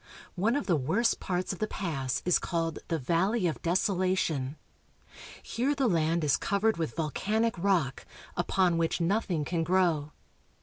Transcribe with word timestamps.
One 0.33 0.55
of 0.55 0.65
the 0.65 0.75
worst 0.75 1.19
parts 1.19 1.53
of 1.53 1.59
the 1.59 1.67
pass 1.67 2.23
is 2.25 2.39
called 2.39 2.79
the 2.87 2.97
Valley 2.97 3.45
of 3.45 3.61
Deso 3.61 3.95
lation. 3.95 4.55
Here 5.43 5.75
the 5.75 5.85
land 5.87 6.23
is 6.23 6.37
covered 6.37 6.77
with 6.77 6.95
volcanic 6.95 7.53
rock, 7.55 8.07
upon 8.35 8.79
which 8.79 8.99
nothing 8.99 9.45
can 9.45 9.63
grow. 9.63 10.11